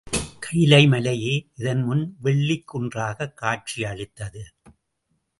[0.39, 4.43] கயிலை மலையே இதன்முன் வெள்ளிக் குன்றாகக் காட்சி அளித்தது.